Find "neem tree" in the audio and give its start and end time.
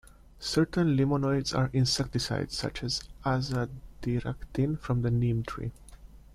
5.11-5.73